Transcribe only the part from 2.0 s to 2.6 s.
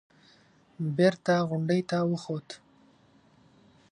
وخوت.